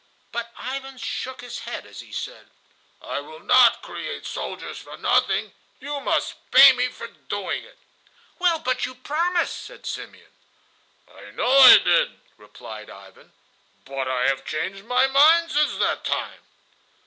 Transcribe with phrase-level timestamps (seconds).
[0.31, 2.49] But Ivan shook his head as he said:
[3.03, 7.77] "I will not create soldiers for nothing; you must pay me for doing it."
[8.39, 10.31] "Well, but you promised," said Simeon.
[11.07, 13.31] "I know I did," replied Ivan;
[13.85, 16.39] "but I have changed my mind since that time."